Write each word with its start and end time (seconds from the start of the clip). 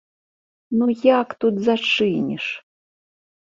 Ну, 0.79 0.85
як 1.21 1.27
тут 1.45 1.55
зачыніш? 1.69 2.45